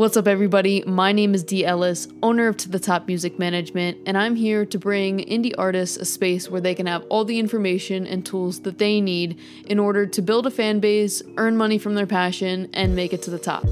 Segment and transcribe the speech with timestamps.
[0.00, 0.82] What's up, everybody?
[0.86, 4.64] My name is Dee Ellis, owner of To the Top Music Management, and I'm here
[4.64, 8.60] to bring indie artists a space where they can have all the information and tools
[8.60, 12.70] that they need in order to build a fan base, earn money from their passion,
[12.72, 13.66] and make it to the top.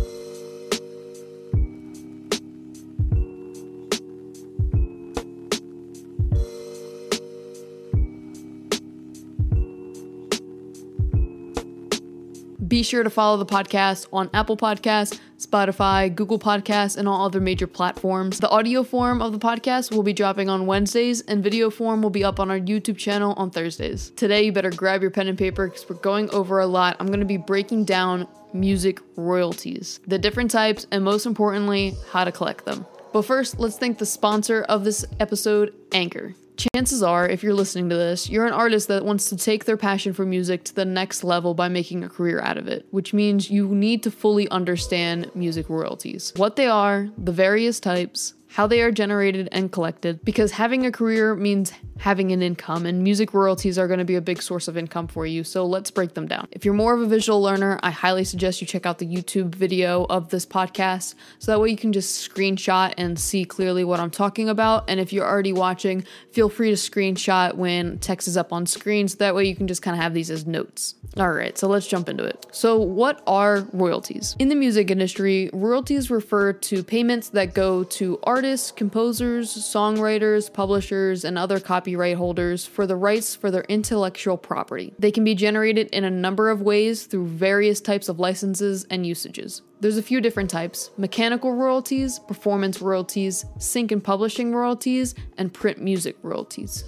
[12.69, 17.41] Be sure to follow the podcast on Apple Podcasts, Spotify, Google Podcasts, and all other
[17.41, 18.41] major platforms.
[18.41, 22.11] The audio form of the podcast will be dropping on Wednesdays, and video form will
[22.11, 24.11] be up on our YouTube channel on Thursdays.
[24.17, 26.97] Today, you better grab your pen and paper because we're going over a lot.
[27.01, 32.25] I'm going to be breaking down music royalties, the different types, and most importantly, how
[32.25, 32.85] to collect them.
[33.15, 36.35] But first, let's thank the sponsor of this episode, Anchor.
[36.59, 39.77] Chances are, if you're listening to this, you're an artist that wants to take their
[39.77, 43.15] passion for music to the next level by making a career out of it, which
[43.15, 46.33] means you need to fully understand music royalties.
[46.35, 50.91] What they are, the various types, how they are generated and collected, because having a
[50.91, 54.69] career means having an income, and music royalties are going to be a big source
[54.69, 55.45] of income for you.
[55.45, 56.49] So let's break them down.
[56.53, 59.55] If you're more of a visual learner, I highly suggest you check out the YouTube
[59.55, 64.01] video of this podcast so that way you can just screenshot and see clearly what
[64.01, 64.89] I'm talking about.
[64.89, 69.09] And if you're already watching, feel free to screenshot when text is up on screen
[69.09, 70.95] so that way you can just kind of have these as notes.
[71.17, 72.47] All right, so let's jump into it.
[72.53, 74.37] So, what are royalties?
[74.39, 81.25] In the music industry, royalties refer to payments that go to artists, composers, songwriters, publishers,
[81.25, 81.59] and other
[81.89, 84.93] copyright holders for the rights for their intellectual property.
[84.99, 89.07] They can be generated in a number of ways through various types of licenses and
[89.07, 89.63] usages.
[89.81, 95.81] There's a few different types mechanical royalties, performance royalties, sync and publishing royalties, and print
[95.81, 96.85] music royalties.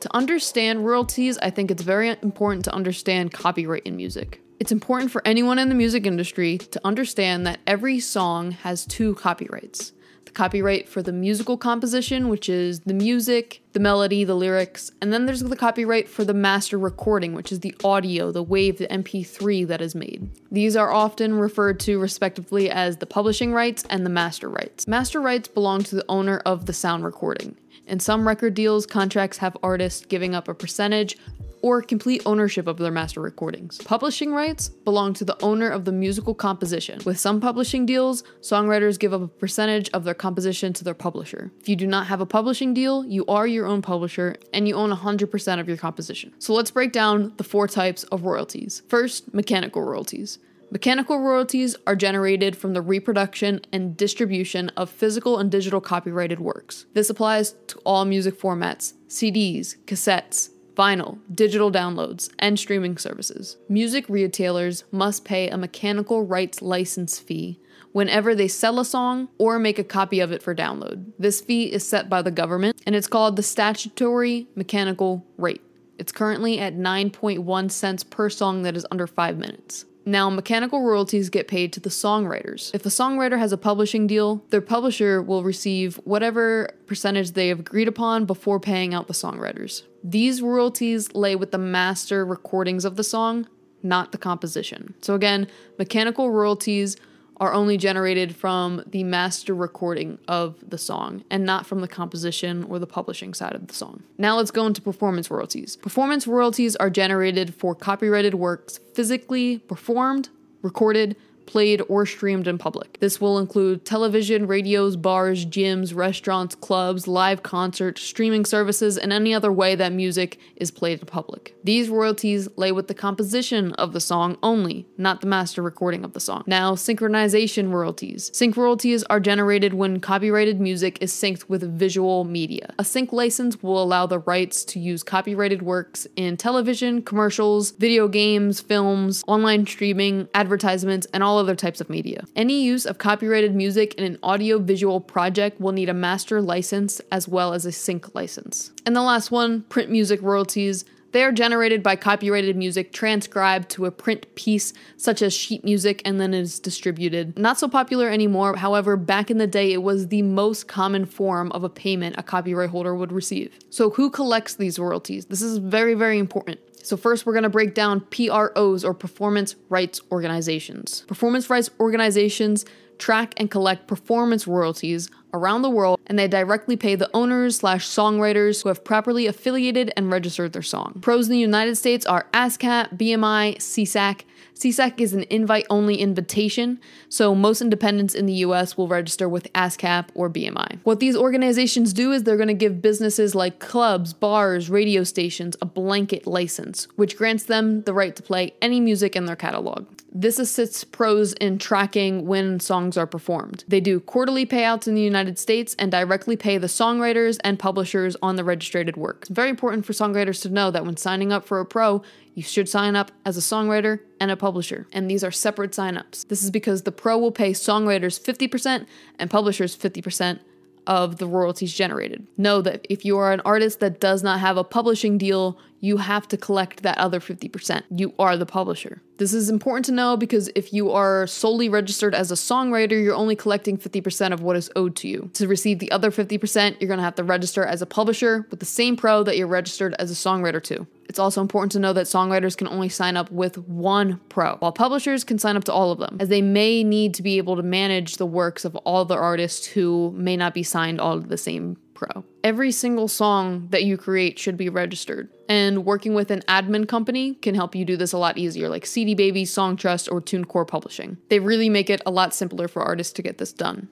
[0.00, 4.42] To understand royalties, I think it's very important to understand copyright in music.
[4.60, 9.14] It's important for anyone in the music industry to understand that every song has two
[9.14, 9.92] copyrights
[10.34, 15.26] copyright for the musical composition, which is the music, the melody, the lyrics, and then
[15.26, 19.66] there's the copyright for the master recording, which is the audio, the wave, the MP3
[19.66, 20.30] that is made.
[20.50, 24.86] These are often referred to respectively as the publishing rights and the master rights.
[24.86, 27.56] Master rights belong to the owner of the sound recording.
[27.86, 31.16] In some record deals, contracts have artists giving up a percentage
[31.62, 33.78] or complete ownership of their master recordings.
[33.78, 37.00] Publishing rights belong to the owner of the musical composition.
[37.06, 41.52] With some publishing deals, songwriters give up a percentage of their composition to their publisher.
[41.60, 44.74] If you do not have a publishing deal, you are your own publisher and you
[44.74, 46.34] own 100% of your composition.
[46.38, 48.82] So let's break down the four types of royalties.
[48.88, 50.38] First, mechanical royalties.
[50.72, 56.86] Mechanical royalties are generated from the reproduction and distribution of physical and digital copyrighted works.
[56.94, 63.56] This applies to all music formats CDs, cassettes, vinyl, digital downloads, and streaming services.
[63.68, 67.60] Music retailers must pay a mechanical rights license fee
[67.92, 71.12] whenever they sell a song or make a copy of it for download.
[71.18, 75.62] This fee is set by the government and it's called the statutory mechanical rate.
[75.98, 79.84] It's currently at 9.1 cents per song that is under 5 minutes.
[80.04, 82.74] Now, mechanical royalties get paid to the songwriters.
[82.74, 87.60] If a songwriter has a publishing deal, their publisher will receive whatever percentage they have
[87.60, 89.82] agreed upon before paying out the songwriters.
[90.02, 93.46] These royalties lay with the master recordings of the song,
[93.82, 94.94] not the composition.
[95.02, 95.46] So, again,
[95.78, 96.96] mechanical royalties
[97.38, 102.64] are only generated from the master recording of the song and not from the composition
[102.64, 104.02] or the publishing side of the song.
[104.18, 105.76] Now let's go into performance royalties.
[105.76, 110.28] Performance royalties are generated for copyrighted works physically performed,
[110.62, 111.16] recorded,
[111.46, 112.98] played, or streamed in public.
[113.00, 119.34] This will include television, radios, bars, gyms, restaurants, clubs, live concerts, streaming services, and any
[119.34, 121.54] other way that music is played in public.
[121.64, 126.12] These royalties lay with the composition of the song only, not the master recording of
[126.12, 126.44] the song.
[126.46, 128.30] Now, synchronization royalties.
[128.34, 132.74] Sync royalties are generated when copyrighted music is synced with visual media.
[132.78, 138.08] A sync license will allow the rights to use copyrighted works in television, commercials, video
[138.08, 142.24] games, films, online streaming, advertisements, and all all other types of media.
[142.36, 147.26] Any use of copyrighted music in an audio-visual project will need a master license as
[147.26, 148.70] well as a sync license.
[148.84, 150.84] And the last one, print music royalties.
[151.12, 156.02] They are generated by copyrighted music transcribed to a print piece, such as sheet music,
[156.04, 157.38] and then is distributed.
[157.38, 161.50] Not so popular anymore, however, back in the day, it was the most common form
[161.52, 163.58] of a payment a copyright holder would receive.
[163.70, 165.26] So, who collects these royalties?
[165.26, 166.60] This is very, very important.
[166.82, 171.02] So, first, we're going to break down PROs or performance rights organizations.
[171.02, 172.64] Performance rights organizations
[172.98, 177.86] track and collect performance royalties around the world, and they directly pay the owners slash
[177.86, 180.98] songwriters who have properly affiliated and registered their song.
[181.00, 184.22] Pros in the United States are ASCAP, BMI, SESAC,
[184.62, 189.52] SESAC is an invite only invitation, so most independents in the US will register with
[189.54, 190.78] ASCAP or BMI.
[190.84, 195.56] What these organizations do is they're going to give businesses like clubs, bars, radio stations
[195.60, 199.86] a blanket license, which grants them the right to play any music in their catalog.
[200.14, 203.64] This assists pros in tracking when songs are performed.
[203.66, 208.14] They do quarterly payouts in the United States and directly pay the songwriters and publishers
[208.20, 209.20] on the registered work.
[209.22, 212.02] It's very important for songwriters to know that when signing up for a pro,
[212.34, 214.86] you should sign up as a songwriter and a publisher.
[214.92, 216.28] And these are separate signups.
[216.28, 218.86] This is because the pro will pay songwriters 50%
[219.18, 220.40] and publishers 50%
[220.86, 222.26] of the royalties generated.
[222.36, 225.96] Know that if you are an artist that does not have a publishing deal, you
[225.96, 227.82] have to collect that other 50%.
[227.90, 229.02] You are the publisher.
[229.18, 233.14] This is important to know because if you are solely registered as a songwriter, you're
[233.14, 235.30] only collecting 50% of what is owed to you.
[235.34, 238.66] To receive the other 50%, you're gonna have to register as a publisher with the
[238.66, 240.86] same pro that you're registered as a songwriter to.
[241.12, 244.72] It's also important to know that songwriters can only sign up with one pro, while
[244.72, 247.54] publishers can sign up to all of them, as they may need to be able
[247.56, 251.28] to manage the works of all the artists who may not be signed all to
[251.28, 252.24] the same pro.
[252.42, 257.34] Every single song that you create should be registered, and working with an admin company
[257.34, 261.18] can help you do this a lot easier, like CD Baby, Songtrust, or TuneCore Publishing.
[261.28, 263.90] They really make it a lot simpler for artists to get this done.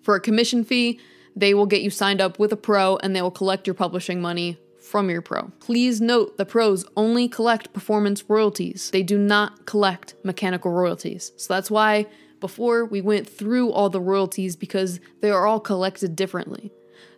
[0.00, 0.98] For a commission fee,
[1.36, 4.22] they will get you signed up with a pro and they will collect your publishing
[4.22, 4.56] money
[4.92, 5.50] from your pro.
[5.58, 8.90] Please note the pros only collect performance royalties.
[8.90, 11.32] They do not collect mechanical royalties.
[11.38, 12.06] So that's why
[12.40, 16.70] before we went through all the royalties because they are all collected differently.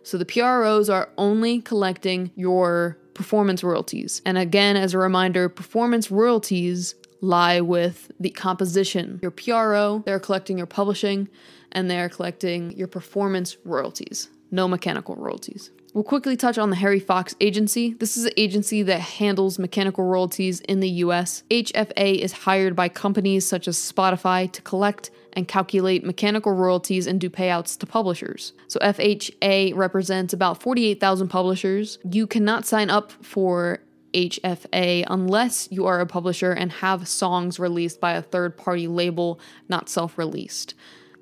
[0.03, 4.21] So the PROs are only collecting your performance royalties.
[4.25, 9.19] And again, as a reminder, performance royalties lie with the composition.
[9.21, 11.27] Your PRO, they're collecting your publishing,
[11.73, 15.71] and they're collecting your performance royalties, no mechanical royalties.
[15.95, 17.93] We'll quickly touch on the Harry Fox Agency.
[17.93, 21.43] This is an agency that handles mechanical royalties in the US.
[21.49, 27.21] HFA is hired by companies such as Spotify to collect and calculate mechanical royalties and
[27.21, 28.51] do payouts to publishers.
[28.67, 31.97] So FHA represents about 48,000 publishers.
[32.03, 33.79] You cannot sign up for
[34.13, 39.39] HFA unless you are a publisher and have songs released by a third party label,
[39.69, 40.73] not self released.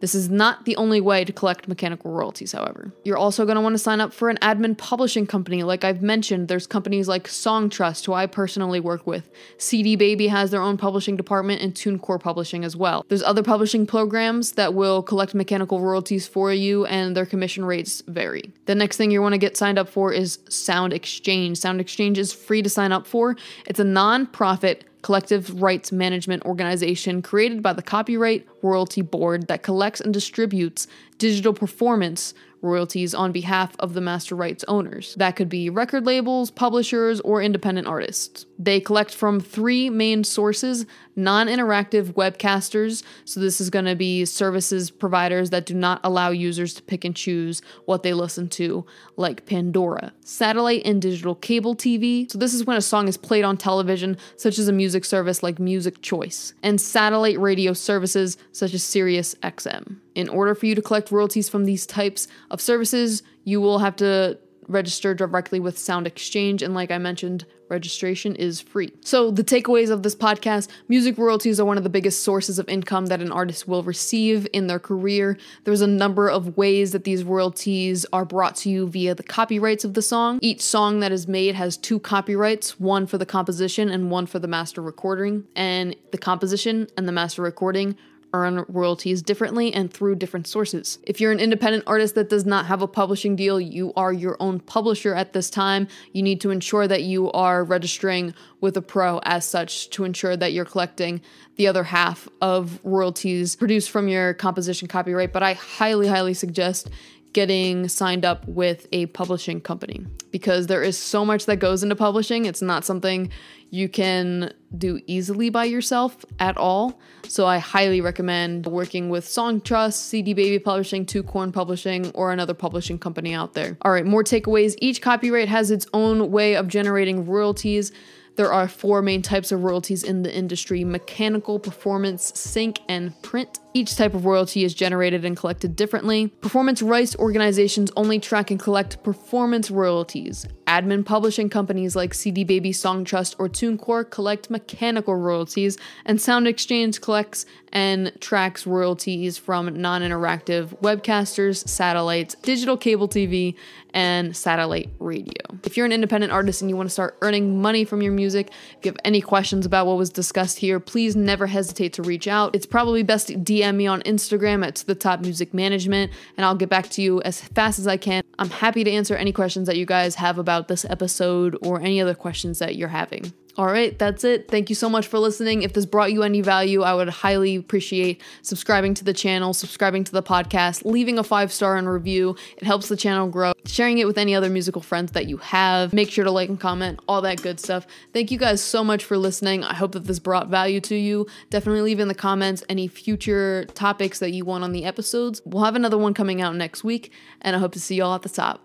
[0.03, 2.91] This is not the only way to collect mechanical royalties, however.
[3.05, 5.63] You're also going to want to sign up for an admin publishing company.
[5.63, 9.31] Like I've mentioned, there's companies like Songtrust, who I personally work with.
[9.57, 13.05] CD Baby has their own publishing department, and TuneCore Publishing as well.
[13.07, 18.03] There's other publishing programs that will collect mechanical royalties for you, and their commission rates
[18.05, 18.51] vary.
[18.65, 21.59] The next thing you want to get signed up for is Sound Exchange.
[21.59, 26.43] Sound Exchange is free to sign up for, it's a non profit collective rights management
[26.45, 30.87] organization created by the Copyright Royalty Board that collects and distributes
[31.23, 35.15] digital performance royalties on behalf of the master rights owners.
[35.15, 38.45] That could be record labels, publishers, or independent artists.
[38.59, 40.85] They collect from three main sources
[41.15, 43.03] non interactive webcasters.
[43.23, 47.05] So, this is going to be services providers that do not allow users to pick
[47.05, 48.85] and choose what they listen to,
[49.15, 50.11] like Pandora.
[50.25, 52.29] Satellite and digital cable TV.
[52.29, 55.41] So, this is when a song is played on television, such as a music service
[55.41, 60.02] like Music Choice, and satellite radio services such as Sirius XM.
[60.15, 63.95] In order for you to collect royalties from these types of services, you will have
[63.97, 64.37] to
[64.67, 66.61] register directly with Sound Exchange.
[66.61, 68.91] And like I mentioned, registration is free.
[69.01, 72.69] So, the takeaways of this podcast music royalties are one of the biggest sources of
[72.69, 75.37] income that an artist will receive in their career.
[75.63, 79.83] There's a number of ways that these royalties are brought to you via the copyrights
[79.83, 80.39] of the song.
[80.41, 84.39] Each song that is made has two copyrights one for the composition and one for
[84.39, 85.45] the master recording.
[85.55, 87.97] And the composition and the master recording
[88.33, 90.99] earn royalties differently and through different sources.
[91.03, 94.35] If you're an independent artist that does not have a publishing deal, you are your
[94.39, 95.87] own publisher at this time.
[96.11, 100.35] You need to ensure that you are registering with a pro as such to ensure
[100.35, 101.21] that you're collecting
[101.55, 105.31] the other half of royalties produced from your composition copyright.
[105.31, 106.89] But I highly, highly suggest
[107.33, 111.95] getting signed up with a publishing company because there is so much that goes into
[111.95, 112.45] publishing.
[112.45, 113.29] It's not something
[113.69, 116.99] you can do easily by yourself at all.
[117.27, 122.99] So I highly recommend working with Songtrust, CD Baby Publishing, TuneCore Publishing, or another publishing
[122.99, 123.77] company out there.
[123.81, 124.75] All right, more takeaways.
[124.79, 127.91] Each copyright has its own way of generating royalties.
[128.35, 133.59] There are four main types of royalties in the industry mechanical, performance, sync, and print.
[133.75, 136.27] Each type of royalty is generated and collected differently.
[136.41, 140.47] Performance rights organizations only track and collect performance royalties.
[140.67, 147.01] Admin publishing companies like CD Baby, Songtrust, or TuneCore collect mechanical royalties, and Sound Exchange
[147.01, 153.55] collects and tracks royalties from non interactive webcasters, satellites, digital cable TV,
[153.95, 155.33] and satellite radio.
[155.63, 158.51] If you're an independent artist and you want to start earning money from your music,
[158.77, 162.27] if you have any questions about what was discussed here, please never hesitate to reach
[162.27, 162.55] out.
[162.55, 166.55] It's probably best to DM me on Instagram at the top music management, and I'll
[166.55, 168.23] get back to you as fast as I can.
[168.37, 171.99] I'm happy to answer any questions that you guys have about this episode or any
[171.99, 173.33] other questions that you're having.
[173.55, 174.47] All right, that's it.
[174.49, 175.61] Thank you so much for listening.
[175.61, 180.03] If this brought you any value, I would highly appreciate subscribing to the channel, subscribing
[180.05, 182.35] to the podcast, leaving a five star and review.
[182.57, 183.53] It helps the channel grow.
[183.67, 185.93] Sharing it with any other musical friends that you have.
[185.93, 187.85] Make sure to like and comment, all that good stuff.
[188.11, 189.63] Thank you guys so much for listening.
[189.63, 191.27] I hope that this brought value to you.
[191.51, 195.43] Definitely leave in the comments any future topics that you want on the episodes.
[195.45, 198.15] We'll have another one coming out next week, and I hope to see you all
[198.15, 198.61] at the top.